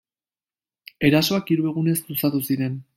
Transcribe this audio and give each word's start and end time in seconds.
Erasoak 1.11 1.55
hiru 1.57 1.71
egunez 1.73 1.97
luzatu 2.09 2.47
ziren. 2.47 2.87